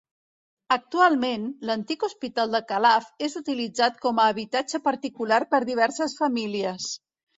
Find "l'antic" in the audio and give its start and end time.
1.69-2.05